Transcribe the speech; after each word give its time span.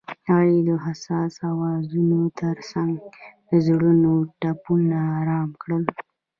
هغې 0.29 0.59
د 0.67 0.69
حساس 0.85 1.33
اوازونو 1.49 2.19
ترڅنګ 2.39 2.93
د 3.49 3.51
زړونو 3.67 4.11
ټپونه 4.41 4.97
آرام 5.19 5.49
کړل. 5.61 5.83